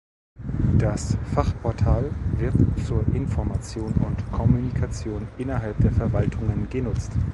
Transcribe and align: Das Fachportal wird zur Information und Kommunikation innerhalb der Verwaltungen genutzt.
Das 0.79 1.15
Fachportal 1.35 2.09
wird 2.39 2.55
zur 2.87 3.05
Information 3.13 3.93
und 4.03 4.31
Kommunikation 4.31 5.27
innerhalb 5.37 5.77
der 5.79 5.91
Verwaltungen 5.91 6.67
genutzt. 6.71 7.11